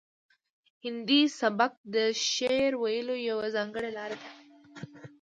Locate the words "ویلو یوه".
2.83-3.45